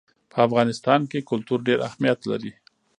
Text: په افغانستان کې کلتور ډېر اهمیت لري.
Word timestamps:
په 0.31 0.37
افغانستان 0.47 1.01
کې 1.11 1.27
کلتور 1.29 1.59
ډېر 1.67 1.79
اهمیت 1.87 2.19
لري. 2.31 2.51